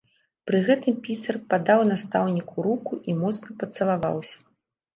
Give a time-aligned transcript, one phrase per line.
[0.51, 4.37] Пры гэтым пісар падаў настаўніку руку і моцна пацалаваўся.